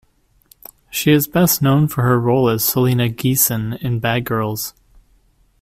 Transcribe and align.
She 0.89 1.11
is 1.11 1.27
best 1.27 1.61
known 1.61 1.87
for 1.87 2.01
her 2.01 2.19
role 2.19 2.49
as 2.49 2.65
Selena 2.65 3.07
Geeson 3.07 3.79
in 3.83 3.99
"Bad 3.99 4.25
Girls". 4.25 4.73